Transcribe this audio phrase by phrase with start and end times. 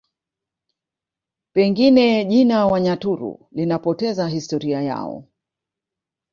[1.53, 5.27] Pengine jina Wanyaturu linapoteza historia yao